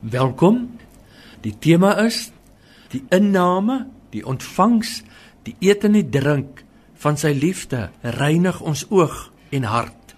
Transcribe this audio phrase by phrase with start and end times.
[0.00, 0.78] Welkom.
[1.44, 2.30] Die tema is
[2.88, 3.82] die inname,
[4.14, 5.02] die ontvangs,
[5.44, 6.62] die eet en die drink
[7.02, 10.14] van sy liefde reinig ons oog en hart.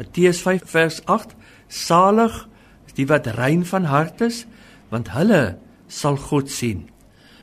[0.00, 1.36] Matteus 5 vers 8:
[1.70, 2.40] Salig
[2.88, 4.48] is die wat rein van hart is,
[4.90, 6.88] want hulle sal God sien.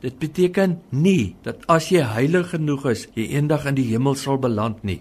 [0.04, 4.36] Dit beteken nie dat as jy heilig genoeg is, jy eendag in die hemel sal
[4.36, 5.00] beland nie.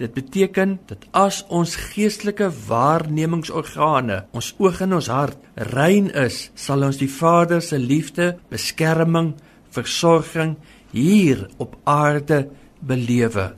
[0.00, 5.42] Dit beteken dat as ons geestelike waarnemingsorgane, ons oog en ons hart
[5.74, 9.34] rein is, sal ons die Vader se liefde, beskerming,
[9.76, 10.54] versorging
[10.94, 12.46] hier op aarde
[12.80, 13.50] belewe.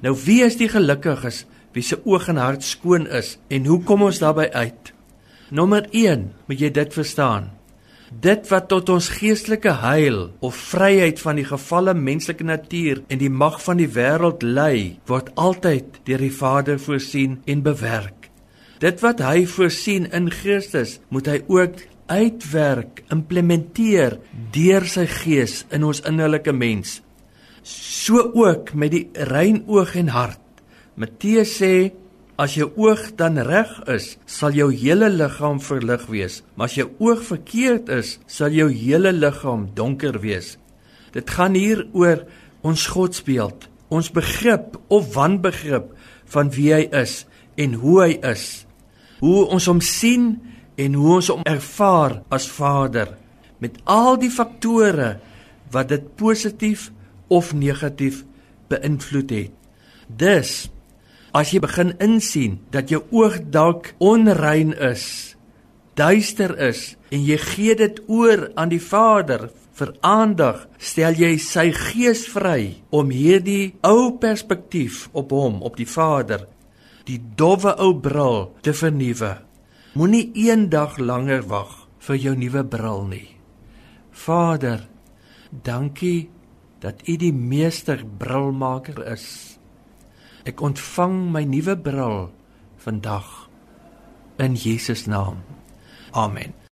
[0.00, 1.44] Nou wie is die gelukkiges
[1.76, 4.94] wie se oog en hart skoon is en hoe kom ons daarbey uit?
[5.52, 7.50] Nommer 1, moet jy dit verstaan.
[8.10, 13.32] Dit wat tot ons geestelike heil of vryheid van die gefalle menslike natuur en die
[13.32, 18.28] mag van die wêreld lei, word altyd deur die Vader voorsien en bewerk.
[18.82, 21.80] Dit wat hy voorsien in Christus, moet hy ook
[22.12, 24.18] uitwerk, implementeer
[24.52, 26.98] deur sy gees in ons innerlike mens.
[27.64, 30.42] So ook met die rein oog en hart.
[31.00, 31.94] Matteus sê
[32.34, 36.88] As jou oog dan reg is, sal jou hele liggaam verlig wees, maar as jou
[36.98, 40.56] oog verkeerd is, sal jou hele liggaam donker wees.
[41.14, 42.24] Dit gaan hier oor
[42.66, 45.92] ons godsbeeld, ons begrip of wanbegrip
[46.34, 47.20] van wie hy is
[47.54, 48.64] en hoe hy is.
[49.22, 50.32] Hoe ons hom sien
[50.74, 53.14] en hoe ons hom ervaar as Vader
[53.62, 55.14] met al die faktore
[55.70, 56.90] wat dit positief
[57.30, 58.24] of negatief
[58.72, 59.52] beïnvloed het.
[60.10, 60.64] Dus
[61.34, 65.34] as jy begin insien dat jou oog dalk onrein is,
[65.98, 71.70] duister is en jy gee dit oor aan die Vader vir aandag, stel jy sy
[71.74, 76.46] gees vry om hierdie ou perspektief op hom, op die Vader,
[77.08, 79.34] die dowwe ou bril te vernuwe.
[79.98, 81.74] Moenie eendag langer wag
[82.06, 83.28] vir jou nuwe bril nie.
[84.14, 84.86] Vader,
[85.50, 86.30] dankie
[86.82, 89.53] dat U die meester brilmaker is.
[90.44, 92.28] Ek ontvang my nuwe bril
[92.84, 93.48] vandag
[94.36, 95.40] in Jesus naam.
[96.12, 96.63] Amen.